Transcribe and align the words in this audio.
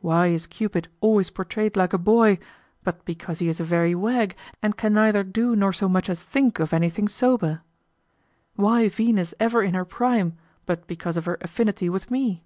Why 0.00 0.26
is 0.26 0.46
Cupid 0.46 0.88
always 1.00 1.30
portrayed 1.30 1.78
like 1.78 1.94
a 1.94 1.96
boy, 1.96 2.38
but 2.84 3.06
because 3.06 3.38
he 3.38 3.48
is 3.48 3.58
a 3.58 3.64
very 3.64 3.94
wag 3.94 4.36
and 4.60 4.76
can 4.76 4.92
neither 4.92 5.24
do 5.24 5.56
nor 5.56 5.72
so 5.72 5.88
much 5.88 6.10
as 6.10 6.22
think 6.22 6.58
of 6.58 6.74
anything 6.74 7.08
sober? 7.08 7.62
Why 8.54 8.90
Venus 8.90 9.32
ever 9.40 9.62
in 9.62 9.72
her 9.72 9.86
prime, 9.86 10.36
but 10.66 10.86
because 10.86 11.16
of 11.16 11.24
her 11.24 11.38
affinity 11.40 11.88
with 11.88 12.10
me? 12.10 12.44